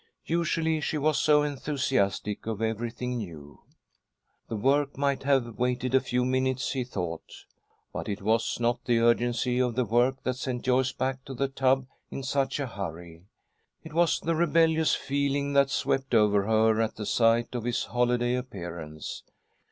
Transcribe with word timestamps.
Usually 0.25 0.81
she 0.81 0.97
was 0.97 1.19
so 1.19 1.43
enthusiastic 1.43 2.47
over 2.47 2.65
everything 2.65 3.17
new. 3.17 3.61
The 4.49 4.55
work 4.55 4.97
might 4.97 5.21
have 5.21 5.59
waited 5.59 5.93
a 5.93 5.99
few 5.99 6.25
minutes, 6.25 6.71
he 6.71 6.83
thought. 6.83 7.45
But 7.93 8.09
it 8.09 8.19
was 8.19 8.57
not 8.59 8.83
the 8.85 8.97
urgency 8.97 9.59
of 9.61 9.75
the 9.75 9.85
work 9.85 10.23
that 10.23 10.37
sent 10.37 10.63
Joyce 10.63 10.91
back 10.91 11.23
to 11.25 11.35
the 11.35 11.47
tubs 11.49 11.85
in 12.09 12.23
such 12.23 12.59
a 12.59 12.65
hurry. 12.65 13.25
It 13.83 13.93
was 13.93 14.19
the 14.19 14.33
rebellious 14.33 14.95
feeling 14.95 15.53
that 15.53 15.69
swept 15.69 16.15
over 16.15 16.47
her 16.47 16.81
at 16.81 16.95
the 16.95 17.05
sight 17.05 17.53
of 17.53 17.65
his 17.65 17.83
holiday 17.83 18.33
appearance. 18.33 19.21